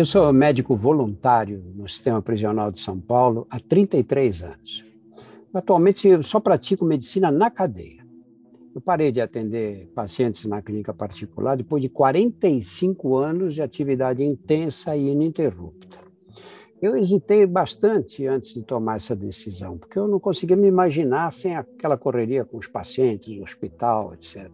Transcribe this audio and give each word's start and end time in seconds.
Eu 0.00 0.06
sou 0.06 0.32
médico 0.32 0.74
voluntário 0.74 1.62
no 1.76 1.86
Sistema 1.86 2.22
Prisional 2.22 2.72
de 2.72 2.80
São 2.80 2.98
Paulo 2.98 3.46
há 3.50 3.60
33 3.60 4.42
anos. 4.44 4.82
Atualmente, 5.52 6.08
eu 6.08 6.22
só 6.22 6.40
pratico 6.40 6.86
medicina 6.86 7.30
na 7.30 7.50
cadeia. 7.50 8.02
Eu 8.74 8.80
parei 8.80 9.12
de 9.12 9.20
atender 9.20 9.92
pacientes 9.94 10.46
na 10.46 10.62
clínica 10.62 10.94
particular 10.94 11.54
depois 11.54 11.82
de 11.82 11.90
45 11.90 13.14
anos 13.14 13.52
de 13.52 13.60
atividade 13.60 14.24
intensa 14.24 14.96
e 14.96 15.10
ininterrupta. 15.10 15.98
Eu 16.80 16.96
hesitei 16.96 17.44
bastante 17.44 18.26
antes 18.26 18.54
de 18.54 18.64
tomar 18.64 18.96
essa 18.96 19.14
decisão, 19.14 19.76
porque 19.76 19.98
eu 19.98 20.08
não 20.08 20.18
conseguia 20.18 20.56
me 20.56 20.66
imaginar 20.66 21.30
sem 21.30 21.54
aquela 21.54 21.98
correria 21.98 22.42
com 22.42 22.56
os 22.56 22.66
pacientes, 22.66 23.38
o 23.38 23.42
hospital, 23.42 24.14
etc. 24.14 24.50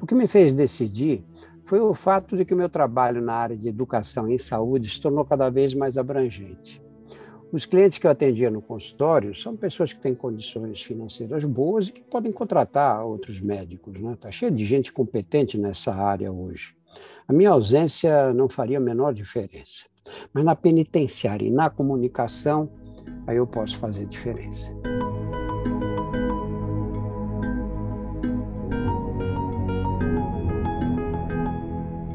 O 0.00 0.06
que 0.06 0.14
me 0.14 0.28
fez 0.28 0.54
decidir 0.54 1.24
foi 1.68 1.80
o 1.80 1.92
fato 1.92 2.34
de 2.34 2.46
que 2.46 2.54
o 2.54 2.56
meu 2.56 2.70
trabalho 2.70 3.20
na 3.20 3.34
área 3.34 3.54
de 3.54 3.68
educação 3.68 4.26
em 4.26 4.38
saúde 4.38 4.88
se 4.88 4.98
tornou 4.98 5.22
cada 5.22 5.50
vez 5.50 5.74
mais 5.74 5.98
abrangente. 5.98 6.82
Os 7.52 7.66
clientes 7.66 7.98
que 7.98 8.06
eu 8.06 8.10
atendia 8.10 8.50
no 8.50 8.62
consultório 8.62 9.34
são 9.34 9.54
pessoas 9.54 9.92
que 9.92 10.00
têm 10.00 10.14
condições 10.14 10.82
financeiras 10.82 11.44
boas 11.44 11.88
e 11.88 11.92
que 11.92 12.00
podem 12.00 12.32
contratar 12.32 13.04
outros 13.04 13.38
médicos. 13.38 13.96
Está 13.96 14.08
né? 14.08 14.16
Tá 14.18 14.30
cheio 14.30 14.50
de 14.50 14.64
gente 14.64 14.90
competente 14.90 15.58
nessa 15.58 15.94
área 15.94 16.32
hoje. 16.32 16.74
A 17.28 17.34
minha 17.34 17.50
ausência 17.50 18.32
não 18.32 18.48
faria 18.48 18.78
a 18.78 18.80
menor 18.80 19.12
diferença. 19.12 19.84
Mas 20.32 20.42
na 20.46 20.56
penitenciária 20.56 21.46
e 21.46 21.50
na 21.50 21.68
comunicação, 21.68 22.70
aí 23.26 23.36
eu 23.36 23.46
posso 23.46 23.76
fazer 23.76 24.06
diferença. 24.06 24.72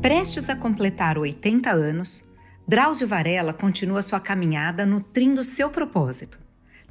Prestes 0.04 0.50
a 0.50 0.56
completar 0.58 1.18
80 1.18 1.72
anos, 1.72 2.26
Drauzio 2.68 3.08
Varela 3.08 3.54
continua 3.54 4.02
sua 4.02 4.20
caminhada 4.20 4.86
nutrindo 4.86 5.46
seu 5.46 5.70
propósito: 5.70 6.38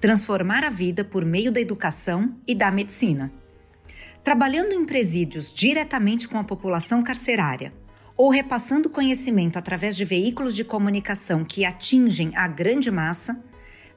transformar 0.01 0.65
a 0.65 0.71
vida 0.71 1.05
por 1.05 1.23
meio 1.23 1.53
da 1.53 1.61
educação 1.61 2.35
e 2.47 2.55
da 2.55 2.71
medicina. 2.71 3.31
Trabalhando 4.25 4.73
em 4.73 4.87
presídios 4.87 5.53
diretamente 5.53 6.27
com 6.27 6.39
a 6.39 6.45
população 6.45 7.03
carcerária 7.03 7.75
ou 8.17 8.31
repassando 8.31 8.89
conhecimento 8.89 9.59
através 9.59 9.95
de 9.95 10.07
veículos 10.07 10.57
de 10.57 10.65
comunicação 10.65 11.45
que 11.45 11.67
atingem 11.67 12.35
a 12.35 12.49
grande 12.49 12.91
massa, 12.91 13.39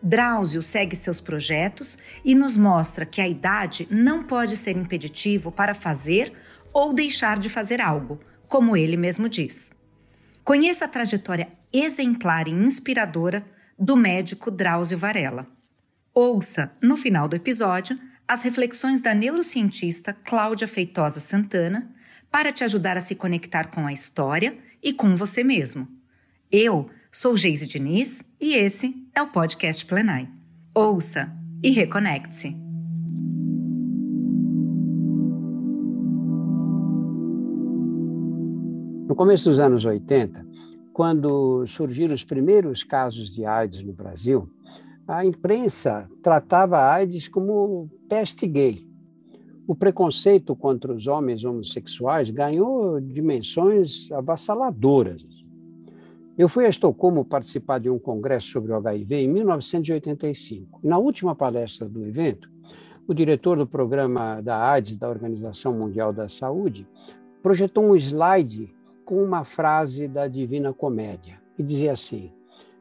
Drauzio 0.03 0.61
segue 0.61 0.94
seus 0.94 1.22
projetos 1.22 1.97
e 2.25 2.35
nos 2.35 2.57
mostra 2.57 3.05
que 3.05 3.22
a 3.22 3.27
idade 3.29 3.88
não 3.89 4.23
pode 4.23 4.57
ser 4.57 4.75
impeditivo 4.75 5.53
para 5.53 5.73
fazer 5.73 6.33
ou 6.73 6.91
deixar 6.91 7.39
de 7.39 7.47
fazer 7.47 7.79
algo 7.79 8.19
como 8.55 8.77
ele 8.77 8.95
mesmo 8.95 9.27
diz. 9.27 9.69
Conheça 10.41 10.85
a 10.85 10.87
trajetória 10.87 11.49
exemplar 11.73 12.47
e 12.47 12.51
inspiradora 12.51 13.45
do 13.77 13.97
médico 13.97 14.49
Drauzio 14.49 14.97
Varela. 14.97 15.45
Ouça, 16.13 16.71
no 16.81 16.95
final 16.95 17.27
do 17.27 17.35
episódio, 17.35 17.99
as 18.25 18.43
reflexões 18.43 19.01
da 19.01 19.13
neurocientista 19.13 20.13
Cláudia 20.13 20.69
Feitosa 20.69 21.19
Santana 21.19 21.93
para 22.31 22.53
te 22.53 22.63
ajudar 22.63 22.95
a 22.95 23.01
se 23.01 23.13
conectar 23.13 23.65
com 23.65 23.85
a 23.85 23.91
história 23.91 24.57
e 24.81 24.93
com 24.93 25.17
você 25.17 25.43
mesmo. 25.43 25.85
Eu 26.49 26.89
sou 27.11 27.35
Geise 27.35 27.67
Diniz 27.67 28.23
e 28.39 28.53
esse 28.53 29.05
é 29.13 29.21
o 29.21 29.27
podcast 29.27 29.85
Plenai. 29.85 30.29
Ouça 30.73 31.29
e 31.61 31.71
reconecte-se. 31.71 32.64
No 39.05 39.13
começo 39.15 39.51
dos 39.51 39.59
anos 39.59 39.85
80, 39.85 40.43
quando 40.91 41.63
surgiram 41.67 42.16
os 42.16 42.23
primeiros 42.23 42.83
casos 42.83 43.31
de 43.31 43.45
AIDS 43.45 43.83
no 43.83 43.93
Brasil, 43.93 44.49
a 45.07 45.23
imprensa 45.23 46.09
tratava 46.23 46.79
a 46.79 46.91
AIDS 46.91 47.27
como 47.27 47.88
peste 48.09 48.47
gay. 48.47 48.89
O 49.67 49.75
preconceito 49.75 50.55
contra 50.55 50.91
os 50.91 51.05
homens 51.05 51.44
homossexuais 51.44 52.31
ganhou 52.31 52.99
dimensões 52.99 54.11
avassaladoras. 54.11 55.23
Eu 56.35 56.49
fui 56.49 56.65
a 56.65 56.69
Estocolmo 56.69 57.23
participar 57.23 57.77
de 57.77 57.91
um 57.91 57.99
congresso 57.99 58.47
sobre 58.47 58.71
o 58.71 58.75
HIV 58.75 59.17
em 59.17 59.27
1985. 59.27 60.79
Na 60.83 60.97
última 60.97 61.35
palestra 61.35 61.88
do 61.88 62.03
evento, 62.03 62.49
o 63.07 63.13
diretor 63.13 63.55
do 63.55 63.67
programa 63.67 64.41
da 64.41 64.67
AIDS 64.67 64.97
da 64.97 65.07
Organização 65.07 65.73
Mundial 65.73 66.11
da 66.11 66.27
Saúde 66.27 66.88
projetou 67.44 67.85
um 67.85 67.95
slide 67.95 68.75
com 69.05 69.23
uma 69.23 69.45
frase 69.45 70.07
da 70.07 70.27
Divina 70.27 70.73
Comédia, 70.73 71.39
que 71.55 71.63
dizia 71.63 71.93
assim: 71.93 72.33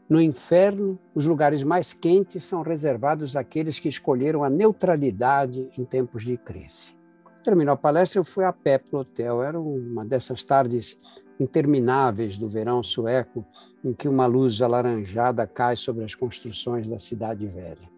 No 0.08 0.20
inferno, 0.20 0.98
os 1.14 1.26
lugares 1.26 1.62
mais 1.62 1.92
quentes 1.92 2.42
são 2.42 2.62
reservados 2.62 3.36
àqueles 3.36 3.78
que 3.78 3.88
escolheram 3.88 4.42
a 4.42 4.50
neutralidade 4.50 5.70
em 5.78 5.84
tempos 5.84 6.24
de 6.24 6.36
crise. 6.36 6.94
Terminou 7.44 7.74
a 7.74 7.76
palestra, 7.76 8.18
eu 8.18 8.24
fui 8.24 8.42
a 8.42 8.52
pé 8.52 8.78
para 8.78 8.96
o 8.96 9.00
hotel. 9.00 9.42
Era 9.42 9.60
uma 9.60 10.02
dessas 10.02 10.42
tardes 10.42 10.98
intermináveis 11.38 12.38
do 12.38 12.48
verão 12.48 12.82
sueco, 12.82 13.44
em 13.84 13.92
que 13.92 14.08
uma 14.08 14.24
luz 14.24 14.62
alaranjada 14.62 15.46
cai 15.46 15.76
sobre 15.76 16.04
as 16.04 16.14
construções 16.14 16.88
da 16.88 16.98
cidade 16.98 17.46
velha. 17.46 17.92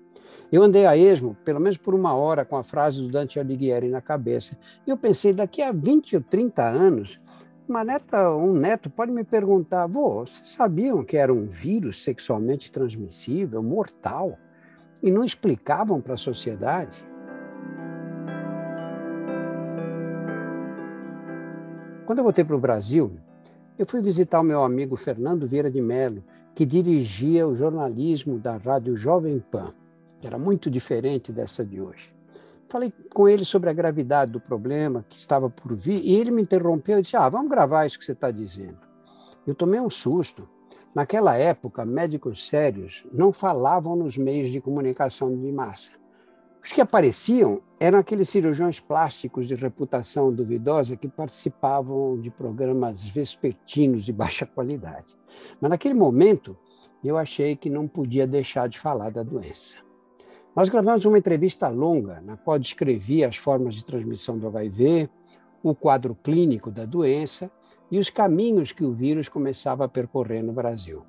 Eu 0.51 0.63
andei 0.63 0.87
a 0.87 0.97
esmo, 0.97 1.37
pelo 1.45 1.61
menos 1.61 1.77
por 1.77 1.95
uma 1.95 2.15
hora, 2.15 2.45
com 2.45 2.57
a 2.57 2.63
frase 2.63 3.03
do 3.03 3.09
Dante 3.09 3.39
Alighieri 3.39 3.89
na 3.89 4.01
cabeça, 4.01 4.57
e 4.87 4.91
eu 4.91 4.97
pensei, 4.97 5.33
daqui 5.33 5.61
a 5.61 5.73
20 5.73 6.17
ou 6.17 6.23
30 6.23 6.63
anos, 6.63 7.21
uma 7.69 7.85
neta, 7.85 8.31
um 8.35 8.53
neto 8.53 8.89
pode 8.89 9.13
me 9.13 9.25
perguntar: 9.25 9.87
vô, 9.87 10.27
vocês 10.27 10.51
sabiam 10.51 11.05
que 11.05 11.17
era 11.17 11.33
um 11.33 11.47
vírus 11.47 12.03
sexualmente 12.03 12.71
transmissível, 12.71 13.63
mortal, 13.63 14.39
e 15.03 15.11
não 15.11 15.25
explicavam 15.25 16.01
para 16.01 16.15
a 16.15 16.19
sociedade? 16.19 16.97
Quando 22.07 22.19
eu 22.19 22.25
voltei 22.25 22.45
para 22.45 22.57
o 22.57 22.61
Brasil, 22.61 23.19
eu 23.77 23.85
fui 23.85 24.01
visitar 24.01 24.41
o 24.41 24.45
meu 24.45 24.63
amigo 24.63 24.97
Fernando 24.97 25.47
Vieira 25.47 25.71
de 25.71 25.83
Mello, 25.83 26.23
que 26.55 26.65
dirigia 26.65 27.47
o 27.47 27.55
jornalismo 27.55 28.39
da 28.39 28.57
Rádio 28.57 28.97
Jovem 28.97 29.39
Pan, 29.51 29.75
que 30.21 30.27
era 30.27 30.39
muito 30.39 30.71
diferente 30.71 31.33
dessa 31.33 31.65
de 31.65 31.81
hoje. 31.81 32.16
Falei 32.69 32.93
com 33.15 33.29
ele 33.29 33.45
sobre 33.45 33.71
a 33.71 33.73
gravidade 33.73 34.33
do 34.33 34.41
problema 34.41 35.05
que 35.09 35.17
estava 35.17 35.49
por 35.49 35.75
vir 35.75 36.01
e 36.05 36.17
ele 36.17 36.31
me 36.31 36.43
interrompeu 36.43 36.99
e 36.99 37.03
disse: 37.03 37.17
Ah, 37.17 37.29
vamos 37.29 37.51
gravar 37.51 37.87
isso 37.87 37.99
que 37.99 38.05
você 38.05 38.13
está 38.13 38.31
dizendo. 38.31 38.79
Eu 39.47 39.55
tomei 39.55 39.81
um 39.81 39.91
susto. 39.91 40.49
Naquela 40.95 41.37
época, 41.37 41.85
médicos 41.85 42.49
sérios 42.49 43.07
não 43.13 43.31
falavam 43.31 43.95
nos 43.95 44.17
meios 44.17 44.51
de 44.51 44.61
comunicação 44.61 45.37
de 45.37 45.53
massa. 45.53 45.93
Os 46.65 46.73
que 46.73 46.81
apareciam 46.81 47.61
eram 47.79 47.99
aqueles 47.99 48.29
cirurgiões 48.29 48.81
plásticos 48.81 49.47
de 49.47 49.55
reputação 49.55 50.33
duvidosa 50.33 50.97
que 50.97 51.07
participavam 51.07 52.19
de 52.21 52.29
programas 52.31 53.05
vespertinos 53.05 54.05
de 54.05 54.13
baixa 54.13 54.45
qualidade. 54.53 55.15
Mas 55.61 55.71
naquele 55.71 55.95
momento, 55.95 56.57
eu 57.05 57.17
achei 57.17 57.55
que 57.55 57.71
não 57.71 57.87
podia 57.87 58.27
deixar 58.27 58.69
de 58.69 58.81
falar 58.81 59.11
da 59.11 59.23
doença. 59.23 59.86
Nós 60.57 60.71
gravamos 60.71 61.05
uma 61.05 61.19
entrevista 61.19 61.69
longa, 61.69 62.23
na 62.23 62.35
qual 62.35 62.59
descrevia 62.59 63.29
as 63.29 63.37
formas 63.37 63.75
de 63.75 63.85
transmissão 63.85 64.39
do 64.39 64.49
HIV, 64.49 65.07
o 65.63 65.75
quadro 65.75 66.15
clínico 66.15 66.71
da 66.71 66.87
doença 66.87 67.51
e 67.91 67.99
os 67.99 68.09
caminhos 68.09 68.73
que 68.73 68.83
o 68.83 68.91
vírus 68.91 69.29
começava 69.29 69.85
a 69.85 69.89
percorrer 69.89 70.43
no 70.43 70.55
Brasil. 70.55 71.03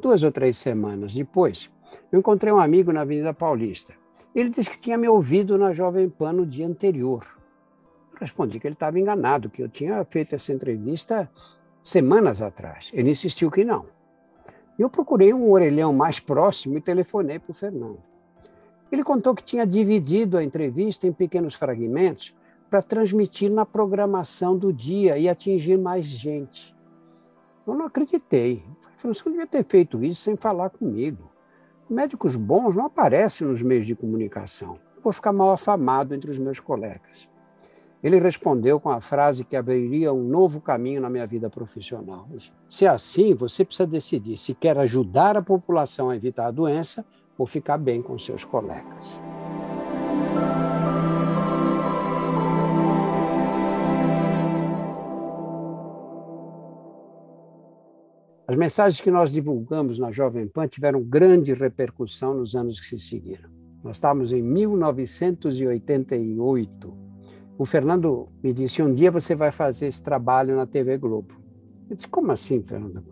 Duas 0.00 0.22
ou 0.22 0.32
três 0.32 0.56
semanas 0.56 1.12
depois, 1.12 1.70
eu 2.10 2.18
encontrei 2.18 2.50
um 2.54 2.58
amigo 2.58 2.90
na 2.90 3.02
Avenida 3.02 3.34
Paulista. 3.34 3.92
Ele 4.34 4.48
disse 4.48 4.70
que 4.70 4.80
tinha 4.80 4.96
me 4.96 5.10
ouvido 5.10 5.58
na 5.58 5.74
Jovem 5.74 6.08
Pan 6.08 6.32
no 6.32 6.46
dia 6.46 6.66
anterior. 6.66 7.22
Eu 8.14 8.18
respondi 8.18 8.58
que 8.58 8.66
ele 8.66 8.72
estava 8.72 8.98
enganado, 8.98 9.50
que 9.50 9.62
eu 9.62 9.68
tinha 9.68 10.02
feito 10.06 10.34
essa 10.34 10.54
entrevista 10.54 11.30
semanas 11.82 12.40
atrás. 12.40 12.90
Ele 12.94 13.10
insistiu 13.10 13.50
que 13.50 13.62
não. 13.62 13.84
Eu 14.78 14.88
procurei 14.88 15.34
um 15.34 15.50
orelhão 15.50 15.92
mais 15.92 16.18
próximo 16.18 16.78
e 16.78 16.80
telefonei 16.80 17.38
para 17.38 17.50
o 17.50 17.54
Fernando. 17.54 18.13
Ele 18.90 19.02
contou 19.02 19.34
que 19.34 19.42
tinha 19.42 19.66
dividido 19.66 20.36
a 20.36 20.44
entrevista 20.44 21.06
em 21.06 21.12
pequenos 21.12 21.54
fragmentos 21.54 22.34
para 22.70 22.82
transmitir 22.82 23.50
na 23.50 23.64
programação 23.64 24.56
do 24.56 24.72
dia 24.72 25.18
e 25.18 25.28
atingir 25.28 25.78
mais 25.78 26.06
gente. 26.06 26.74
Eu 27.66 27.74
não 27.74 27.86
acreditei. 27.86 28.64
Você 29.02 29.22
devia 29.24 29.46
ter 29.46 29.64
feito 29.64 30.02
isso 30.02 30.22
sem 30.22 30.36
falar 30.36 30.70
comigo. 30.70 31.30
Médicos 31.88 32.36
bons 32.36 32.74
não 32.74 32.86
aparecem 32.86 33.46
nos 33.46 33.60
meios 33.60 33.86
de 33.86 33.94
comunicação. 33.94 34.78
Vou 35.02 35.12
ficar 35.12 35.32
mal 35.32 35.50
afamado 35.50 36.14
entre 36.14 36.30
os 36.30 36.38
meus 36.38 36.58
colegas. 36.58 37.28
Ele 38.02 38.18
respondeu 38.18 38.78
com 38.80 38.90
a 38.90 39.00
frase 39.00 39.44
que 39.44 39.56
abriria 39.56 40.12
um 40.12 40.24
novo 40.24 40.60
caminho 40.60 41.00
na 41.00 41.08
minha 41.08 41.26
vida 41.26 41.48
profissional. 41.48 42.28
Se 42.68 42.84
é 42.84 42.88
assim, 42.88 43.34
você 43.34 43.64
precisa 43.64 43.86
decidir 43.86 44.36
se 44.36 44.54
quer 44.54 44.78
ajudar 44.78 45.36
a 45.36 45.42
população 45.42 46.10
a 46.10 46.16
evitar 46.16 46.46
a 46.46 46.50
doença 46.50 47.04
ou 47.38 47.46
ficar 47.46 47.78
bem 47.78 48.02
com 48.02 48.18
seus 48.18 48.44
colegas. 48.44 49.20
As 58.46 58.56
mensagens 58.56 59.00
que 59.00 59.10
nós 59.10 59.32
divulgamos 59.32 59.98
na 59.98 60.12
Jovem 60.12 60.46
Pan 60.46 60.68
tiveram 60.68 61.02
grande 61.02 61.54
repercussão 61.54 62.34
nos 62.34 62.54
anos 62.54 62.78
que 62.78 62.84
se 62.86 62.98
seguiram. 62.98 63.48
Nós 63.82 63.96
estávamos 63.96 64.32
em 64.32 64.42
1988. 64.42 66.94
O 67.58 67.64
Fernando 67.64 68.28
me 68.42 68.52
disse: 68.52 68.82
um 68.82 68.94
dia 68.94 69.10
você 69.10 69.34
vai 69.34 69.50
fazer 69.50 69.86
esse 69.86 70.02
trabalho 70.02 70.54
na 70.56 70.66
TV 70.66 70.98
Globo. 70.98 71.40
Eu 71.88 71.96
disse: 71.96 72.06
como 72.06 72.32
assim, 72.32 72.62
Fernando? 72.62 73.02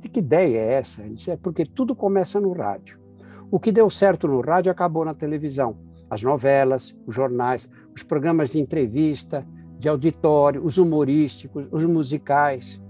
Que 0.00 0.20
ideia 0.20 0.58
é 0.58 0.74
essa? 0.74 1.02
Ele 1.02 1.14
disse: 1.14 1.32
é 1.32 1.36
porque 1.36 1.66
tudo 1.66 1.92
começa 1.94 2.40
no 2.40 2.52
rádio. 2.52 3.05
O 3.50 3.60
que 3.60 3.70
deu 3.70 3.88
certo 3.88 4.26
no 4.26 4.40
rádio 4.40 4.72
acabou 4.72 5.04
na 5.04 5.14
televisão. 5.14 5.76
As 6.10 6.22
novelas, 6.22 6.94
os 7.06 7.14
jornais, 7.14 7.68
os 7.94 8.02
programas 8.02 8.50
de 8.50 8.58
entrevista, 8.58 9.46
de 9.78 9.88
auditório, 9.88 10.64
os 10.64 10.78
humorísticos, 10.78 11.66
os 11.70 11.84
musicais. 11.84 12.80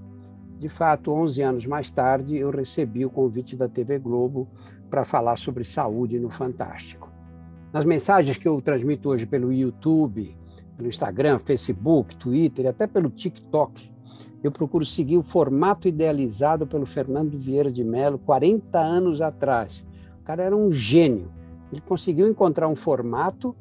De 0.58 0.68
fato, 0.68 1.12
11 1.12 1.42
anos 1.42 1.66
mais 1.66 1.90
tarde, 1.90 2.36
eu 2.36 2.50
recebi 2.50 3.04
o 3.04 3.10
convite 3.10 3.54
da 3.54 3.68
TV 3.68 3.98
Globo 3.98 4.48
para 4.88 5.04
falar 5.04 5.36
sobre 5.36 5.62
saúde 5.62 6.18
no 6.18 6.30
Fantástico. 6.30 7.10
Nas 7.72 7.84
mensagens 7.84 8.38
que 8.38 8.48
eu 8.48 8.60
transmito 8.62 9.10
hoje 9.10 9.26
pelo 9.26 9.52
YouTube, 9.52 10.34
pelo 10.74 10.88
Instagram, 10.88 11.38
Facebook, 11.38 12.16
Twitter 12.16 12.66
até 12.66 12.86
pelo 12.86 13.10
TikTok, 13.10 13.90
eu 14.42 14.50
procuro 14.50 14.86
seguir 14.86 15.18
o 15.18 15.22
formato 15.22 15.88
idealizado 15.88 16.66
pelo 16.66 16.86
Fernando 16.86 17.38
Vieira 17.38 17.70
de 17.70 17.84
Mello 17.84 18.18
40 18.18 18.78
anos 18.78 19.20
atrás. 19.20 19.84
Cara 20.26 20.42
era 20.42 20.56
um 20.56 20.72
gênio. 20.72 21.30
Ele 21.72 21.80
conseguiu 21.80 22.28
encontrar 22.28 22.66
um 22.66 22.74
formato 22.74 23.54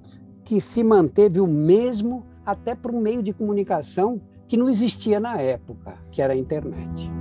que 0.43 0.59
se 0.59 0.83
manteve 0.83 1.39
o 1.39 1.45
mesmo 1.45 2.25
até 2.43 2.73
para 2.73 2.91
um 2.91 2.99
meio 2.99 3.21
de 3.21 3.31
comunicação 3.31 4.19
que 4.47 4.57
não 4.57 4.67
existia 4.67 5.19
na 5.19 5.39
época, 5.39 5.93
que 6.11 6.23
era 6.23 6.33
a 6.33 6.35
internet. 6.35 7.11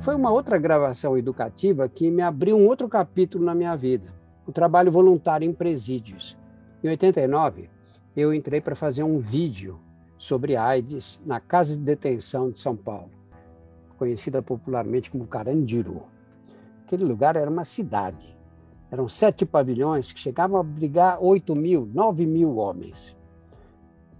Foi 0.00 0.16
uma 0.16 0.30
outra 0.30 0.58
gravação 0.58 1.16
educativa 1.16 1.88
que 1.88 2.10
me 2.10 2.22
abriu 2.22 2.56
um 2.56 2.66
outro 2.66 2.88
capítulo 2.88 3.44
na 3.44 3.54
minha 3.54 3.76
vida, 3.76 4.12
o 4.44 4.50
trabalho 4.50 4.90
voluntário 4.90 5.48
em 5.48 5.52
presídios. 5.52 6.36
Em 6.82 6.88
89, 6.88 7.70
eu 8.16 8.34
entrei 8.34 8.60
para 8.60 8.74
fazer 8.74 9.04
um 9.04 9.18
vídeo 9.18 9.78
sobre 10.18 10.56
AIDS 10.56 11.20
na 11.24 11.38
Casa 11.38 11.76
de 11.76 11.82
Detenção 11.82 12.50
de 12.50 12.58
São 12.58 12.76
Paulo, 12.76 13.21
conhecida 13.96 14.42
popularmente 14.42 15.10
como 15.10 15.26
Carandiru. 15.26 16.02
Aquele 16.84 17.04
lugar 17.04 17.36
era 17.36 17.50
uma 17.50 17.64
cidade. 17.64 18.36
Eram 18.90 19.08
sete 19.08 19.46
pavilhões 19.46 20.12
que 20.12 20.20
chegavam 20.20 20.58
a 20.58 20.60
abrigar 20.60 21.18
8 21.22 21.56
mil, 21.56 21.88
9 21.92 22.26
mil 22.26 22.56
homens. 22.56 23.16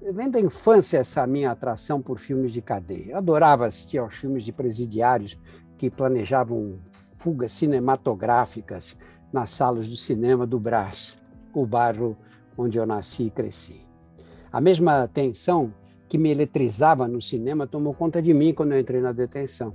Vem 0.00 0.30
da 0.30 0.40
infância 0.40 0.98
essa 0.98 1.26
minha 1.26 1.50
atração 1.50 2.00
por 2.00 2.19
filmes 2.19 2.52
de 2.52 2.62
cadeia. 2.62 3.12
Eu 3.12 3.19
adorava 3.19 3.66
assistir 3.66 3.98
aos 3.98 4.14
filmes 4.14 4.42
de 4.42 4.52
presidiários 4.52 5.38
que 5.76 5.90
planejavam 5.90 6.80
fugas 7.16 7.52
cinematográficas 7.52 8.96
nas 9.32 9.50
salas 9.50 9.88
do 9.88 9.96
cinema 9.96 10.46
do 10.46 10.58
Brás, 10.58 11.16
o 11.54 11.64
bairro 11.64 12.16
onde 12.56 12.78
eu 12.78 12.86
nasci 12.86 13.25
e 13.25 13.30
cresci. 13.30 13.86
A 14.50 14.60
mesma 14.60 15.06
tensão 15.08 15.72
que 16.12 16.19
me 16.19 16.31
eletrizava 16.31 17.09
no 17.09 17.23
cinema 17.23 17.67
tomou 17.67 17.94
conta 17.94 18.20
de 18.20 18.35
mim 18.35 18.53
quando 18.53 18.73
eu 18.73 18.79
entrei 18.79 19.00
na 19.00 19.12
detenção. 19.12 19.75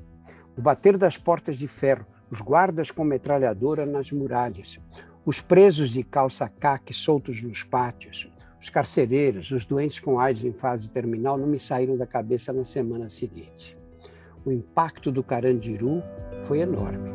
O 0.56 0.62
bater 0.62 0.96
das 0.96 1.18
portas 1.18 1.58
de 1.58 1.68
ferro, 1.68 2.06
os 2.30 2.42
guardas 2.42 2.92
com 2.92 3.04
metralhadora 3.04 3.88
nas 3.88 4.12
muralhas, 4.12 4.80
os 5.26 5.42
presos 5.42 5.90
de 5.90 6.04
calça 6.04 6.48
caque 6.48 6.94
soltos 6.94 7.42
nos 7.42 7.64
pátios, 7.64 8.32
os 8.62 8.70
carcereiros, 8.70 9.50
os 9.50 9.66
doentes 9.66 10.00
com 10.00 10.20
AIDS 10.20 10.44
em 10.44 10.54
fase 10.54 10.92
terminal 10.92 11.40
não 11.40 11.48
me 11.48 11.58
saíram 11.58 11.98
da 11.98 12.06
cabeça 12.06 12.54
na 12.54 12.64
semana 12.64 13.10
seguinte. 13.10 13.76
O 14.46 14.52
impacto 14.52 15.12
do 15.12 15.24
Carandiru 15.24 16.04
foi 16.44 16.60
enorme. 16.60 17.10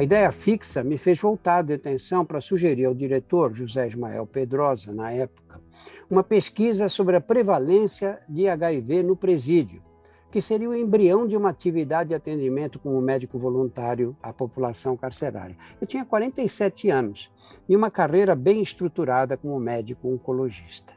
A 0.00 0.02
ideia 0.02 0.32
fixa 0.32 0.82
me 0.82 0.96
fez 0.96 1.20
voltar 1.20 1.58
à 1.58 1.62
detenção 1.62 2.24
para 2.24 2.40
sugerir 2.40 2.86
ao 2.86 2.94
diretor 2.94 3.52
José 3.52 3.86
Ismael 3.86 4.26
Pedrosa, 4.26 4.94
na 4.94 5.12
época, 5.12 5.60
uma 6.08 6.24
pesquisa 6.24 6.88
sobre 6.88 7.16
a 7.16 7.20
prevalência 7.20 8.18
de 8.26 8.48
HIV 8.48 9.02
no 9.02 9.14
presídio, 9.14 9.82
que 10.30 10.40
seria 10.40 10.70
o 10.70 10.74
embrião 10.74 11.26
de 11.26 11.36
uma 11.36 11.50
atividade 11.50 12.08
de 12.08 12.14
atendimento 12.14 12.78
como 12.78 12.98
médico 12.98 13.38
voluntário 13.38 14.16
à 14.22 14.32
população 14.32 14.96
carcerária. 14.96 15.54
Eu 15.78 15.86
tinha 15.86 16.02
47 16.02 16.88
anos 16.88 17.30
e 17.68 17.76
uma 17.76 17.90
carreira 17.90 18.34
bem 18.34 18.62
estruturada 18.62 19.36
como 19.36 19.60
médico 19.60 20.08
oncologista. 20.10 20.94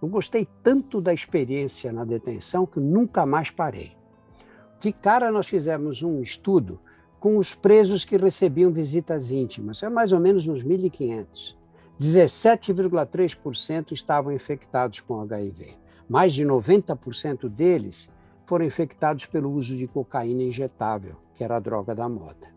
Eu 0.00 0.06
gostei 0.06 0.46
tanto 0.62 1.00
da 1.00 1.12
experiência 1.12 1.92
na 1.92 2.04
detenção 2.04 2.66
que 2.66 2.78
nunca 2.78 3.26
mais 3.26 3.50
parei. 3.50 3.96
De 4.78 4.92
cara, 4.92 5.32
nós 5.32 5.48
fizemos 5.48 6.04
um 6.04 6.20
estudo 6.20 6.78
com 7.20 7.36
os 7.36 7.54
presos 7.54 8.04
que 8.04 8.16
recebiam 8.16 8.70
visitas 8.70 9.30
íntimas, 9.30 9.82
é 9.82 9.88
mais 9.88 10.12
ou 10.12 10.20
menos 10.20 10.46
uns 10.46 10.62
1.500. 10.62 11.56
17,3% 12.00 13.92
estavam 13.92 14.32
infectados 14.32 15.00
com 15.00 15.20
HIV. 15.20 15.74
Mais 16.08 16.32
de 16.32 16.44
90% 16.44 17.48
deles 17.48 18.08
foram 18.46 18.64
infectados 18.64 19.26
pelo 19.26 19.50
uso 19.50 19.76
de 19.76 19.86
cocaína 19.88 20.44
injetável, 20.44 21.16
que 21.34 21.42
era 21.42 21.56
a 21.56 21.60
droga 21.60 21.94
da 21.94 22.08
moda. 22.08 22.56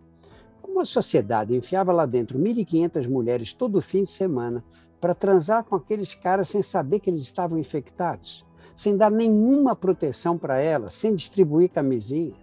Como 0.62 0.80
a 0.80 0.86
sociedade 0.86 1.56
enfiava 1.56 1.92
lá 1.92 2.06
dentro 2.06 2.40
1.500 2.40 3.10
mulheres 3.10 3.54
todo 3.54 3.82
fim 3.82 4.04
de 4.04 4.12
semana 4.12 4.64
para 5.02 5.16
transar 5.16 5.64
com 5.64 5.76
aqueles 5.76 6.14
caras 6.14 6.50
sem 6.50 6.62
saber 6.62 7.00
que 7.00 7.10
eles 7.10 7.22
estavam 7.22 7.58
infectados, 7.58 8.46
sem 8.76 8.96
dar 8.96 9.10
nenhuma 9.10 9.76
proteção 9.76 10.38
para 10.38 10.62
elas, 10.62 10.94
sem 10.94 11.16
distribuir 11.16 11.72
camisinha. 11.72 12.36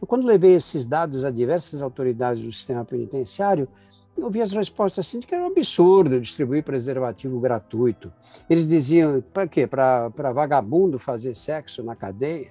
Eu, 0.00 0.06
quando 0.06 0.26
levei 0.26 0.54
esses 0.54 0.84
dados 0.86 1.24
a 1.24 1.30
diversas 1.30 1.82
autoridades 1.82 2.42
do 2.42 2.52
sistema 2.52 2.84
penitenciário, 2.84 3.68
eu 4.16 4.24
ouvi 4.24 4.40
as 4.40 4.52
respostas 4.52 5.06
assim 5.06 5.20
de 5.20 5.26
que 5.26 5.34
era 5.34 5.44
um 5.44 5.48
absurdo 5.48 6.20
distribuir 6.20 6.64
preservativo 6.64 7.38
gratuito. 7.38 8.10
Eles 8.48 8.66
diziam, 8.66 9.22
para 9.32 9.46
quê? 9.46 9.66
Para 9.66 10.08
vagabundo 10.32 10.98
fazer 10.98 11.34
sexo 11.34 11.82
na 11.82 11.94
cadeia? 11.94 12.50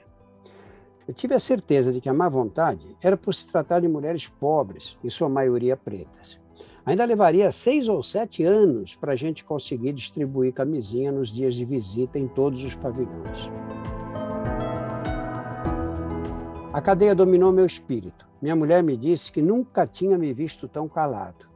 Eu 1.07 1.13
tive 1.13 1.33
a 1.36 1.39
certeza 1.39 1.92
de 1.92 2.01
que 2.01 2.10
a 2.10 2.13
má 2.13 2.30
vontade 2.30 2.86
era 3.01 3.16
por 3.16 3.33
se 3.33 3.48
tratar 3.48 3.80
de 3.80 3.88
mulheres 3.88 4.27
pobres, 4.27 4.98
em 5.03 5.10
sua 5.10 5.29
maioria 5.29 5.77
pretas. 5.77 6.39
Ainda 6.86 7.03
levaria 7.03 7.51
seis 7.51 7.88
ou 7.88 8.03
sete 8.03 8.44
anos 8.44 8.96
para 8.96 9.13
a 9.13 9.15
gente 9.15 9.44
conseguir 9.44 9.94
distribuir 9.94 10.53
camisinha 10.53 11.12
nos 11.12 11.29
dias 11.29 11.55
de 11.55 11.65
visita 11.65 12.20
em 12.20 12.27
todos 12.27 12.63
os 12.63 12.75
pavilhões. 12.75 13.50
A 16.75 16.82
cadeia 16.82 17.15
dominou 17.15 17.53
meu 17.53 17.65
espírito. 17.65 18.27
Minha 18.41 18.53
mulher 18.53 18.84
me 18.84 18.98
disse 18.98 19.32
que 19.32 19.41
nunca 19.41 19.88
tinha 19.88 20.17
me 20.17 20.34
visto 20.34 20.67
tão 20.67 20.89
calado. 20.89 21.48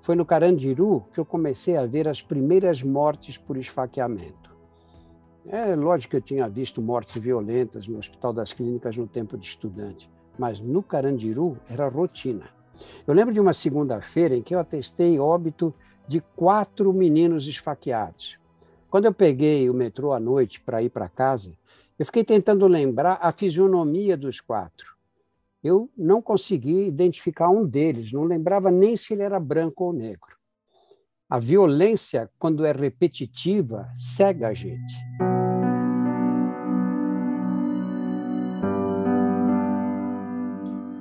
Foi 0.00 0.16
no 0.16 0.24
Carandiru 0.24 1.04
que 1.12 1.20
eu 1.20 1.24
comecei 1.26 1.76
a 1.76 1.84
ver 1.84 2.08
as 2.08 2.22
primeiras 2.22 2.82
mortes 2.82 3.36
por 3.36 3.58
esfaqueamento. 3.58 4.56
É 5.46 5.76
lógico 5.76 6.12
que 6.12 6.16
eu 6.16 6.22
tinha 6.22 6.48
visto 6.48 6.80
mortes 6.80 7.22
violentas 7.22 7.86
no 7.86 7.98
Hospital 7.98 8.32
das 8.32 8.54
Clínicas 8.54 8.96
no 8.96 9.06
tempo 9.06 9.36
de 9.36 9.46
estudante, 9.46 10.10
mas 10.38 10.60
no 10.60 10.82
Carandiru 10.82 11.58
era 11.68 11.86
rotina. 11.86 12.48
Eu 13.06 13.12
lembro 13.12 13.34
de 13.34 13.40
uma 13.40 13.52
segunda-feira 13.52 14.34
em 14.34 14.40
que 14.40 14.54
eu 14.54 14.58
atestei 14.58 15.18
óbito 15.18 15.74
de 16.08 16.22
quatro 16.34 16.90
meninos 16.90 17.46
esfaqueados. 17.46 18.38
Quando 18.88 19.04
eu 19.04 19.12
peguei 19.12 19.68
o 19.68 19.74
metrô 19.74 20.14
à 20.14 20.18
noite 20.18 20.58
para 20.58 20.82
ir 20.82 20.88
para 20.88 21.06
casa, 21.06 21.52
eu 21.98 22.04
fiquei 22.04 22.24
tentando 22.24 22.66
lembrar 22.66 23.18
a 23.22 23.30
fisionomia 23.30 24.16
dos 24.16 24.40
quatro. 24.40 24.94
Eu 25.62 25.88
não 25.96 26.20
consegui 26.20 26.86
identificar 26.86 27.48
um 27.48 27.64
deles, 27.64 28.12
não 28.12 28.24
lembrava 28.24 28.70
nem 28.70 28.96
se 28.96 29.14
ele 29.14 29.22
era 29.22 29.38
branco 29.38 29.84
ou 29.84 29.92
negro. 29.92 30.36
A 31.30 31.38
violência, 31.38 32.30
quando 32.38 32.66
é 32.66 32.72
repetitiva, 32.72 33.88
cega 33.94 34.48
a 34.48 34.54
gente. 34.54 34.94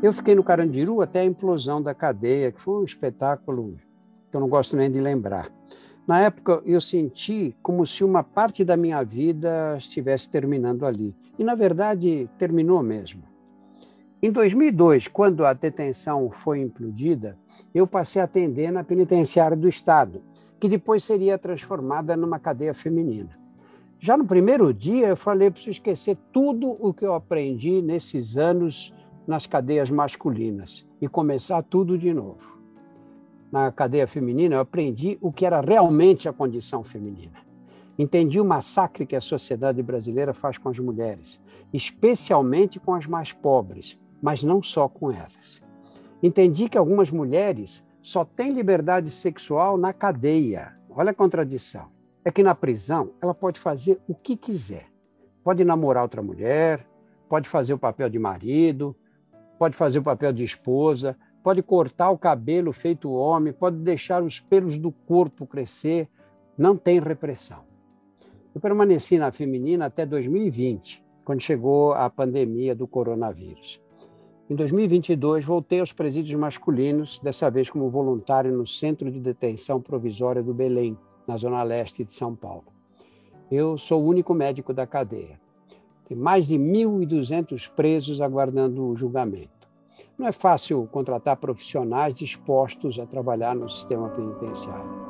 Eu 0.02 0.14
fiquei 0.14 0.36
no 0.36 0.44
Carandiru 0.44 1.02
até 1.02 1.22
a 1.22 1.26
implosão 1.26 1.82
da 1.82 1.96
cadeia, 1.96 2.52
que 2.52 2.62
foi 2.62 2.82
um 2.82 2.84
espetáculo 2.84 3.78
que 4.30 4.36
eu 4.36 4.42
não 4.42 4.50
gosto 4.50 4.76
nem 4.76 4.92
de 4.92 5.00
lembrar. 5.00 5.50
Na 6.06 6.20
época, 6.20 6.62
eu 6.66 6.82
senti 6.82 7.56
como 7.64 7.88
se 7.88 8.04
uma 8.04 8.24
parte 8.24 8.66
da 8.66 8.76
minha 8.76 9.02
vida 9.04 9.76
estivesse 9.78 10.30
terminando 10.30 10.86
ali. 10.86 11.16
E, 11.40 11.44
na 11.44 11.56
verdade, 11.56 12.30
terminou 12.38 12.84
mesmo. 12.84 13.24
Em 14.22 14.30
2002, 14.30 15.08
quando 15.08 15.46
a 15.46 15.54
detenção 15.54 16.30
foi 16.30 16.60
implodida, 16.60 17.38
eu 17.74 17.88
passei 17.88 18.22
a 18.22 18.26
atender 18.26 18.72
na 18.72 18.84
penitenciária 18.84 19.56
do 19.56 19.68
Estado, 19.68 20.22
que 20.60 20.68
depois 20.68 21.04
seria 21.04 21.38
transformada 21.38 22.16
numa 22.18 22.40
cadeia 22.40 22.74
feminina. 22.74 23.38
Já 24.00 24.18
no 24.18 24.26
primeiro 24.26 24.74
dia, 24.74 25.08
eu 25.08 25.16
falei: 25.16 25.50
preciso 25.50 25.72
esquecer 25.72 26.18
tudo 26.32 26.70
o 26.80 26.94
que 26.94 27.06
eu 27.06 27.14
aprendi 27.14 27.82
nesses 27.82 28.36
anos 28.36 28.94
nas 29.26 29.48
cadeias 29.48 29.90
masculinas 29.90 30.86
e 31.02 31.08
começar 31.08 31.64
tudo 31.64 31.98
de 31.98 32.14
novo. 32.14 32.63
Na 33.54 33.72
cadeia 33.72 34.08
feminina, 34.08 34.56
eu 34.56 34.62
aprendi 34.62 35.16
o 35.22 35.32
que 35.32 35.46
era 35.46 35.62
realmente 35.62 36.28
a 36.28 36.34
condição 36.34 36.84
feminina. 36.84 37.38
Entendi 38.00 38.42
o 38.42 38.46
massacre 38.46 39.06
que 39.06 39.16
a 39.16 39.22
sociedade 39.22 39.84
brasileira 39.84 40.34
faz 40.34 40.58
com 40.58 40.70
as 40.70 40.80
mulheres, 40.80 41.40
especialmente 41.72 42.80
com 42.80 42.96
as 42.96 43.06
mais 43.06 43.32
pobres, 43.32 43.96
mas 44.20 44.44
não 44.44 44.64
só 44.64 44.90
com 44.90 45.12
elas. 45.12 45.62
Entendi 46.24 46.68
que 46.68 46.80
algumas 46.80 47.12
mulheres 47.12 47.84
só 48.02 48.26
têm 48.26 48.50
liberdade 48.50 49.12
sexual 49.12 49.78
na 49.78 49.94
cadeia. 49.94 50.76
Olha 50.90 51.12
a 51.12 51.14
contradição. 51.14 51.92
É 52.26 52.32
que 52.32 52.42
na 52.42 52.56
prisão 52.56 53.12
ela 53.22 53.36
pode 53.36 53.60
fazer 53.60 54.02
o 54.08 54.16
que 54.16 54.36
quiser. 54.36 54.88
Pode 55.44 55.64
namorar 55.64 56.02
outra 56.02 56.24
mulher, 56.24 56.88
pode 57.30 57.48
fazer 57.48 57.76
o 57.76 57.78
papel 57.78 58.10
de 58.10 58.18
marido, 58.18 58.96
pode 59.60 59.76
fazer 59.76 60.00
o 60.00 60.04
papel 60.04 60.34
de 60.34 60.44
esposa, 60.44 61.16
pode 61.44 61.62
cortar 61.62 62.10
o 62.10 62.18
cabelo 62.18 62.72
feito 62.72 63.12
homem, 63.12 63.52
pode 63.52 63.78
deixar 63.78 64.24
os 64.24 64.40
pelos 64.40 64.78
do 64.78 64.92
corpo 64.92 65.46
crescer, 65.46 66.08
não 66.58 66.78
tem 66.78 67.00
repressão. 67.02 67.60
Eu 68.56 68.62
permaneci 68.62 69.18
na 69.18 69.32
feminina 69.32 69.88
até 69.88 70.06
2020, 70.06 71.04
quando 71.26 71.42
chegou 71.42 71.94
a 71.94 72.10
pandemia 72.10 72.74
do 72.74 72.88
coronavírus. 72.88 73.82
Em 74.50 74.56
2022, 74.56 75.44
voltei 75.44 75.80
aos 75.80 75.92
presídios 75.92 76.40
masculinos, 76.40 77.20
dessa 77.20 77.50
vez 77.50 77.70
como 77.70 77.90
voluntário 77.90 78.56
no 78.56 78.68
Centro 78.68 79.12
de 79.12 79.20
Detenção 79.20 79.82
Provisória 79.82 80.44
do 80.44 80.54
Belém, 80.54 80.98
na 81.28 81.38
zona 81.38 81.64
leste 81.64 82.04
de 82.04 82.14
São 82.14 82.36
Paulo. 82.36 82.66
Eu 83.50 83.78
sou 83.78 84.04
o 84.04 84.08
único 84.08 84.34
médico 84.34 84.74
da 84.74 84.86
cadeia. 84.86 85.40
Tem 86.08 86.18
mais 86.18 86.48
de 86.48 86.56
1.200 86.56 87.70
presos 87.70 88.22
aguardando 88.22 88.86
o 88.86 88.96
julgamento. 88.96 89.63
Não 90.18 90.28
é 90.28 90.32
fácil 90.32 90.88
contratar 90.92 91.38
profissionais 91.38 92.14
dispostos 92.14 93.00
a 93.00 93.06
trabalhar 93.06 93.56
no 93.56 93.70
sistema 93.70 94.10
penitenciário. 94.10 95.04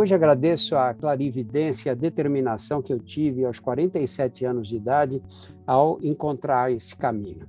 hoje 0.00 0.14
agradeço 0.14 0.74
a 0.76 0.94
clarividência 0.94 1.88
e 1.88 1.92
a 1.92 1.94
determinação 1.94 2.80
que 2.80 2.92
eu 2.92 2.98
tive 2.98 3.44
aos 3.44 3.60
47 3.60 4.46
anos 4.46 4.68
de 4.68 4.76
idade 4.76 5.22
ao 5.70 6.00
encontrar 6.02 6.72
esse 6.72 6.96
caminho. 6.96 7.46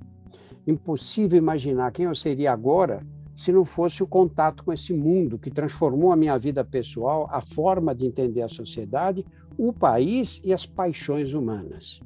Impossível 0.64 1.36
imaginar 1.36 1.90
quem 1.90 2.04
eu 2.04 2.14
seria 2.14 2.52
agora 2.52 3.04
se 3.34 3.50
não 3.50 3.64
fosse 3.64 4.00
o 4.00 4.06
contato 4.06 4.62
com 4.62 4.72
esse 4.72 4.92
mundo 4.92 5.40
que 5.40 5.50
transformou 5.50 6.12
a 6.12 6.16
minha 6.16 6.38
vida 6.38 6.64
pessoal, 6.64 7.28
a 7.32 7.40
forma 7.40 7.92
de 7.92 8.06
entender 8.06 8.42
a 8.42 8.48
sociedade, 8.48 9.26
o 9.58 9.72
país 9.72 10.40
e 10.44 10.52
as 10.52 10.64
paixões 10.64 11.34
humanas. 11.34 12.00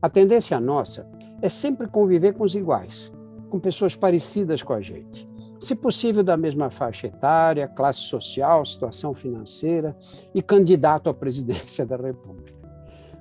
A 0.00 0.08
tendência 0.08 0.60
nossa 0.60 1.04
é 1.42 1.48
sempre 1.48 1.88
conviver 1.88 2.34
com 2.34 2.44
os 2.44 2.54
iguais, 2.54 3.12
com 3.50 3.58
pessoas 3.58 3.96
parecidas 3.96 4.62
com 4.62 4.72
a 4.72 4.80
gente 4.80 5.28
se 5.58 5.74
possível 5.74 6.22
da 6.22 6.36
mesma 6.36 6.68
faixa 6.68 7.06
etária, 7.06 7.66
classe 7.66 8.00
social, 8.00 8.66
situação 8.66 9.14
financeira 9.14 9.96
e 10.34 10.42
candidato 10.42 11.08
à 11.08 11.14
presidência 11.14 11.86
da 11.86 11.96
República. 11.96 12.63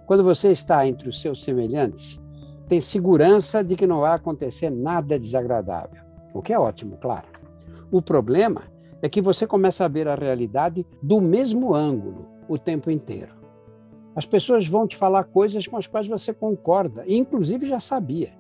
Quando 0.06 0.24
você 0.24 0.52
está 0.52 0.86
entre 0.88 1.08
os 1.08 1.22
seus 1.22 1.44
semelhantes, 1.44 2.20
tem 2.68 2.82
segurança 2.82 3.64
de 3.64 3.76
que 3.76 3.88
não 3.88 4.02
vai 4.02 4.16
acontecer 4.16 4.70
nada 4.70 5.20
desagradável, 5.20 6.02
o 6.34 6.42
que 6.42 6.52
é 6.52 6.60
ótimo, 6.60 6.98
claro. 6.98 7.28
O 7.92 8.02
problema 8.02 8.64
é 9.02 9.08
que 9.08 9.22
você 9.22 9.46
começa 9.46 9.86
a 9.86 9.88
ver 9.88 10.08
a 10.08 10.16
realidade 10.16 10.86
do 11.02 11.22
mesmo 11.22 11.74
ângulo 11.74 12.26
o 12.48 12.58
tempo 12.58 12.90
inteiro. 12.90 13.34
As 14.16 14.26
pessoas 14.26 14.68
vão 14.68 14.88
te 14.88 14.98
falar 14.98 15.26
coisas 15.26 15.68
com 15.68 15.78
as 15.78 15.88
quais 15.88 16.08
você 16.08 16.34
concorda, 16.34 17.04
e 17.06 17.16
inclusive 17.16 17.66
já 17.66 17.80
sabia. 17.80 18.32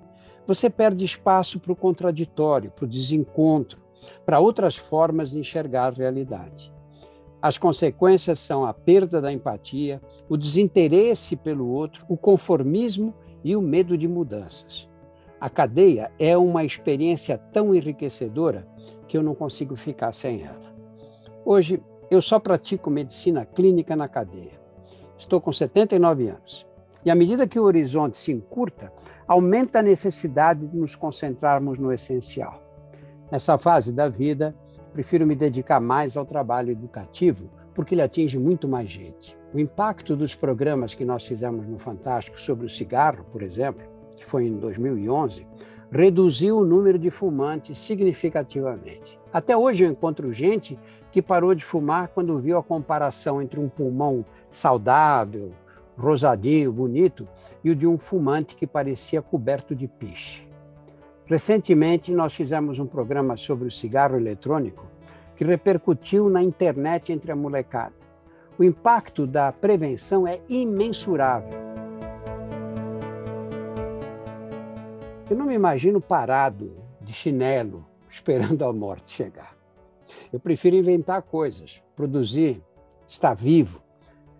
Você 0.45 0.69
perde 0.69 1.05
espaço 1.05 1.59
para 1.59 1.71
o 1.71 1.75
contraditório, 1.75 2.71
para 2.71 2.85
o 2.85 2.87
desencontro, 2.87 3.79
para 4.25 4.39
outras 4.39 4.75
formas 4.75 5.31
de 5.31 5.39
enxergar 5.39 5.93
a 5.93 5.95
realidade. 5.95 6.72
As 7.43 7.57
consequências 7.57 8.39
são 8.39 8.65
a 8.65 8.73
perda 8.73 9.21
da 9.21 9.29
empatia, 9.29 10.01
o 10.29 10.37
desinteresse 10.37 11.35
pelo 11.35 11.67
outro, 11.67 12.05
o 12.07 12.15
conformismo 12.15 13.13
e 13.43 13.53
o 13.53 13.61
medo 13.61 13.97
de 13.97 14.07
mudanças. 14.07 14.87
A 15.41 15.49
cadeia 15.49 16.09
é 16.17 16.37
uma 16.37 16.63
experiência 16.63 17.37
tão 17.37 17.75
enriquecedora 17.75 18.65
que 19.09 19.17
eu 19.17 19.21
não 19.21 19.35
consigo 19.35 19.75
ficar 19.75 20.15
sem 20.15 20.43
ela. 20.43 20.73
Hoje, 21.43 21.83
eu 22.09 22.21
só 22.21 22.39
pratico 22.39 22.89
medicina 22.89 23.45
clínica 23.45 23.93
na 23.93 24.07
cadeia. 24.07 24.57
Estou 25.17 25.41
com 25.41 25.51
79 25.51 26.29
anos. 26.29 26.65
E 27.03 27.11
à 27.11 27.15
medida 27.15 27.45
que 27.45 27.59
o 27.59 27.63
horizonte 27.63 28.17
se 28.17 28.31
encurta, 28.31 28.89
aumenta 29.27 29.79
a 29.79 29.83
necessidade 29.83 30.65
de 30.65 30.77
nos 30.77 30.95
concentrarmos 30.95 31.77
no 31.77 31.91
essencial. 31.91 32.63
Nessa 33.29 33.57
fase 33.57 33.91
da 33.91 34.07
vida, 34.07 34.55
prefiro 34.93 35.25
me 35.25 35.35
dedicar 35.35 35.81
mais 35.81 36.15
ao 36.15 36.25
trabalho 36.25 36.71
educativo, 36.71 37.49
porque 37.73 37.95
ele 37.95 38.01
atinge 38.03 38.37
muito 38.37 38.67
mais 38.67 38.87
gente. 38.87 39.35
O 39.51 39.59
impacto 39.59 40.15
dos 40.15 40.35
programas 40.35 40.93
que 40.93 41.03
nós 41.03 41.25
fizemos 41.25 41.65
no 41.65 41.79
Fantástico 41.79 42.39
sobre 42.39 42.65
o 42.65 42.69
cigarro, 42.69 43.25
por 43.31 43.41
exemplo, 43.41 43.83
que 44.15 44.23
foi 44.23 44.45
em 44.45 44.57
2011, 44.57 45.45
reduziu 45.91 46.59
o 46.59 46.65
número 46.65 46.97
de 46.97 47.09
fumantes 47.09 47.77
significativamente. 47.79 49.19
Até 49.31 49.57
hoje 49.57 49.83
eu 49.83 49.91
encontro 49.91 50.31
gente 50.31 50.79
que 51.11 51.21
parou 51.21 51.53
de 51.53 51.63
fumar 51.63 52.09
quando 52.09 52.39
viu 52.39 52.57
a 52.57 52.63
comparação 52.63 53.41
entre 53.41 53.59
um 53.59 53.69
pulmão 53.69 54.23
saudável, 54.49 55.51
rosadinho, 55.97 56.71
bonito, 56.71 57.27
e 57.63 57.71
o 57.71 57.75
de 57.75 57.87
um 57.87 57.97
fumante 57.97 58.55
que 58.55 58.67
parecia 58.67 59.21
coberto 59.21 59.75
de 59.75 59.87
piche. 59.87 60.47
Recentemente, 61.25 62.11
nós 62.11 62.33
fizemos 62.33 62.79
um 62.79 62.85
programa 62.85 63.37
sobre 63.37 63.67
o 63.67 63.71
cigarro 63.71 64.17
eletrônico 64.17 64.85
que 65.35 65.43
repercutiu 65.43 66.29
na 66.29 66.43
internet 66.43 67.11
entre 67.11 67.31
a 67.31 67.35
molecada. 67.35 67.93
O 68.57 68.63
impacto 68.63 69.25
da 69.25 69.51
prevenção 69.51 70.27
é 70.27 70.39
imensurável. 70.47 71.63
Eu 75.29 75.37
não 75.37 75.45
me 75.45 75.55
imagino 75.55 76.01
parado, 76.01 76.75
de 77.01 77.13
chinelo, 77.13 77.85
esperando 78.09 78.63
a 78.65 78.71
morte 78.71 79.11
chegar. 79.11 79.55
Eu 80.31 80.39
prefiro 80.39 80.75
inventar 80.75 81.21
coisas, 81.21 81.81
produzir, 81.95 82.61
estar 83.07 83.33
vivo. 83.33 83.81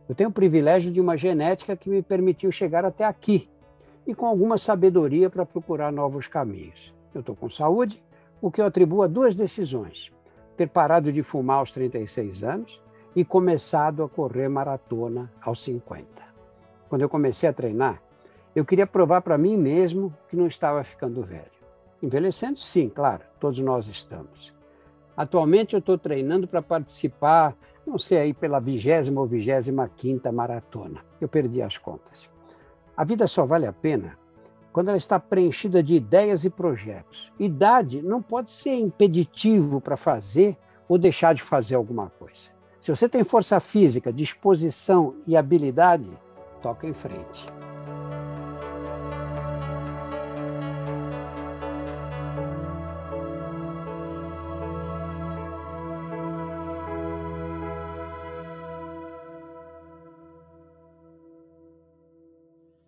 Eu 0.08 0.14
tenho 0.14 0.30
o 0.30 0.34
privilégio 0.34 0.92
de 0.92 1.00
uma 1.00 1.18
genética 1.18 1.78
que 1.78 1.90
me 1.90 2.04
permitiu 2.04 2.52
chegar 2.52 2.84
até 2.84 3.06
aqui, 3.06 3.50
e 4.06 4.14
com 4.14 4.26
alguma 4.26 4.58
sabedoria 4.58 5.30
para 5.30 5.46
procurar 5.46 5.92
novos 5.92 6.28
caminhos. 6.28 6.94
Eu 7.14 7.22
estou 7.22 7.36
com 7.36 7.50
saúde, 7.50 8.04
o 8.42 8.52
que 8.52 8.62
eu 8.62 8.66
atribuo 8.66 9.04
a 9.04 9.08
duas 9.08 9.36
decisões: 9.36 10.12
ter 10.58 10.68
parado 10.68 11.12
de 11.12 11.24
fumar 11.24 11.58
aos 11.58 11.72
36 11.72 12.44
anos 12.44 12.82
e 13.16 13.24
começado 13.24 14.04
a 14.04 14.10
correr 14.10 14.50
maratona 14.50 15.32
aos 15.42 15.62
50. 15.64 16.06
Quando 16.90 17.02
eu 17.02 17.10
comecei 17.10 17.48
a 17.48 17.54
treinar, 17.54 18.02
eu 18.56 18.66
queria 18.66 18.86
provar 18.86 19.22
para 19.22 19.38
mim 19.38 19.58
mesmo 19.58 20.16
que 20.30 20.36
não 20.36 20.48
estava 20.48 20.84
ficando 20.84 21.24
velho. 21.24 21.52
Envelhecendo, 22.02 22.60
sim, 22.60 22.90
claro, 22.90 23.24
todos 23.40 23.60
nós 23.60 23.88
estamos. 23.88 24.54
Atualmente 25.16 25.74
eu 25.74 25.80
estou 25.80 25.98
treinando 25.98 26.48
para 26.48 26.62
participar, 26.62 27.56
não 27.86 27.98
sei 27.98 28.18
aí, 28.18 28.34
pela 28.34 28.60
vigésima 28.60 29.22
ou 29.22 29.28
vigésima 29.28 29.90
quinta 29.96 30.32
maratona. 30.32 31.04
Eu 31.22 31.28
perdi 31.28 31.62
as 31.62 31.78
contas. 31.78 32.33
A 32.96 33.04
vida 33.04 33.28
só 33.28 33.46
vale 33.46 33.66
a 33.66 33.74
pena 33.74 34.18
quando 34.72 34.90
ela 34.90 34.98
está 34.98 35.20
preenchida 35.20 35.84
de 35.84 35.96
ideias 35.96 36.46
e 36.46 36.50
projetos. 36.50 37.32
Idade 37.40 38.02
não 38.02 38.22
pode 38.22 38.50
ser 38.50 38.76
impeditivo 38.76 39.80
para 39.80 39.96
fazer 39.96 40.58
ou 40.88 40.98
deixar 40.98 41.34
de 41.34 41.42
fazer 41.42 41.76
alguma 41.76 42.10
coisa. 42.10 42.52
Se 42.80 42.90
você 42.94 43.08
tem 43.08 43.24
força 43.24 43.60
física, 43.60 44.12
disposição 44.12 45.16
e 45.26 45.38
habilidade, 45.38 46.10
toca 46.62 46.88
em 46.88 46.94
frente. 46.94 47.46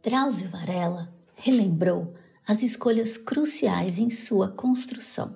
Drauzio 0.06 0.48
Varela 0.50 1.12
relembrou 1.34 2.14
as 2.48 2.62
escolhas 2.62 3.18
cruciais 3.18 3.98
em 3.98 4.12
sua 4.12 4.50
construção 4.50 5.36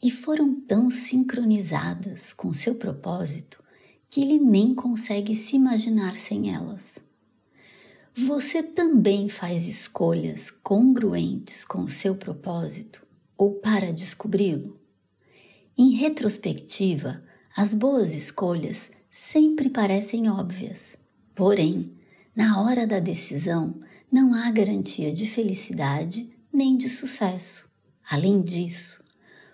e 0.00 0.12
foram 0.12 0.60
tão 0.60 0.88
sincronizadas 0.88 2.32
com 2.32 2.52
seu 2.52 2.76
propósito 2.76 3.60
que 4.08 4.22
ele 4.22 4.38
nem 4.38 4.76
consegue 4.76 5.34
se 5.34 5.56
imaginar 5.56 6.14
sem 6.14 6.54
elas. 6.54 7.00
Você 8.14 8.62
também 8.62 9.28
faz 9.28 9.66
escolhas 9.66 10.52
congruentes 10.52 11.64
com 11.64 11.88
seu 11.88 12.14
propósito 12.14 13.04
ou 13.36 13.54
para 13.54 13.92
descobri-lo? 13.92 14.78
Em 15.76 15.96
retrospectiva, 15.96 17.24
as 17.56 17.74
boas 17.74 18.12
escolhas 18.12 18.88
sempre 19.10 19.68
parecem 19.68 20.30
óbvias. 20.30 20.96
Porém, 21.34 21.92
na 22.34 22.60
hora 22.60 22.86
da 22.86 22.98
decisão, 22.98 23.78
não 24.10 24.34
há 24.34 24.50
garantia 24.50 25.12
de 25.12 25.26
felicidade 25.26 26.30
nem 26.52 26.76
de 26.76 26.88
sucesso. 26.88 27.68
Além 28.08 28.42
disso, 28.42 29.02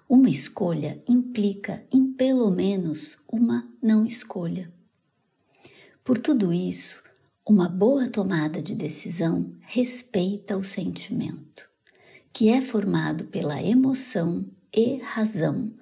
uma 0.08 0.28
escolha 0.28 1.02
implica 1.06 1.86
em 1.92 2.12
pelo 2.12 2.50
menos 2.50 3.18
uma 3.30 3.68
não 3.82 4.04
escolha. 4.04 4.72
Por 6.02 6.18
tudo 6.18 6.52
isso, 6.52 7.02
uma 7.46 7.68
boa 7.68 8.08
tomada 8.08 8.62
de 8.62 8.74
decisão 8.74 9.54
respeita 9.60 10.56
o 10.56 10.64
sentimento, 10.64 11.68
que 12.32 12.48
é 12.48 12.62
formado 12.62 13.24
pela 13.24 13.62
emoção 13.62 14.46
e 14.74 14.96
razão 14.96 15.72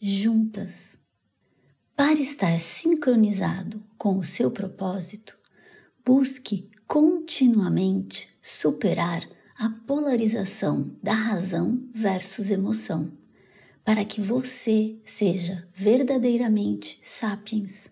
juntas. 0.00 0.98
Para 1.96 2.20
estar 2.20 2.60
sincronizado 2.60 3.82
com 3.96 4.18
o 4.18 4.24
seu 4.24 4.50
propósito, 4.50 5.38
busque 6.04 6.68
continuamente 6.86 8.28
superar 8.42 9.26
a 9.58 9.70
polarização 9.86 10.90
da 11.02 11.14
razão 11.14 11.82
versus 11.94 12.50
emoção 12.50 13.12
para 13.84 14.04
que 14.04 14.20
você 14.20 14.96
seja 15.04 15.66
verdadeiramente 15.74 17.00
sapiens, 17.04 17.88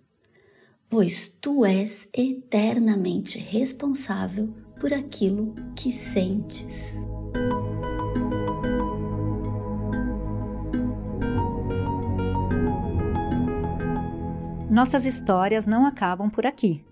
pois 0.88 1.28
tu 1.40 1.64
és 1.64 2.08
eternamente 2.12 3.38
responsável 3.38 4.52
por 4.80 4.92
aquilo 4.92 5.54
que 5.76 5.92
sentes. 5.92 6.94
Nossas 14.70 15.04
histórias 15.04 15.66
não 15.66 15.84
acabam 15.84 16.30
por 16.30 16.46
aqui. 16.46 16.84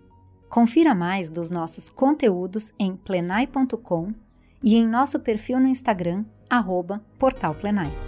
Confira 0.49 0.95
mais 0.95 1.29
dos 1.29 1.51
nossos 1.51 1.89
conteúdos 1.89 2.73
em 2.79 2.97
plenai.com 2.97 4.13
e 4.63 4.77
em 4.77 4.87
nosso 4.87 5.21
perfil 5.21 5.61
no 5.61 5.69
Instagram, 5.69 6.25
arroba 6.49 7.03
Portal 7.19 7.55
Plenai. 7.55 8.08